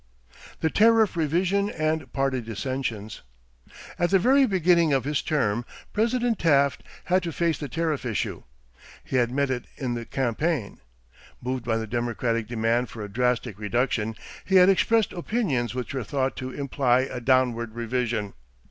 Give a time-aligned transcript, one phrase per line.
[0.61, 3.21] =The Tariff Revision and Party Dissensions.=
[3.99, 8.41] At the very beginning of his term, President Taft had to face the tariff issue.
[9.03, 10.79] He had met it in the campaign.
[11.39, 16.03] Moved by the Democratic demand for a drastic reduction, he had expressed opinions which were
[16.03, 18.33] thought to imply a "downward revision."